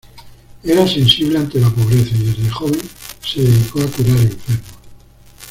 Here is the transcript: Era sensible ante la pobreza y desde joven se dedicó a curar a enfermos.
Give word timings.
Era 0.63 0.87
sensible 0.87 1.37
ante 1.37 1.59
la 1.59 1.69
pobreza 1.69 2.15
y 2.15 2.23
desde 2.23 2.49
joven 2.49 2.81
se 3.23 3.43
dedicó 3.43 3.81
a 3.83 3.91
curar 3.91 4.17
a 4.17 4.21
enfermos. 4.23 4.63